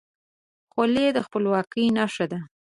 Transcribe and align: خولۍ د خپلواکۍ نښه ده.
خولۍ 0.71 1.07
د 1.15 1.17
خپلواکۍ 1.25 1.85
نښه 1.97 2.25
ده. 2.31 2.39